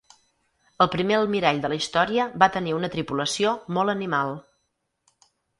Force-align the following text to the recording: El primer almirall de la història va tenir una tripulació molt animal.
El 0.85 0.87
primer 0.93 1.15
almirall 1.17 1.59
de 1.67 1.71
la 1.73 1.77
història 1.83 2.27
va 2.45 2.49
tenir 2.57 2.75
una 2.79 2.91
tripulació 2.97 3.55
molt 3.79 3.97
animal. 3.97 4.35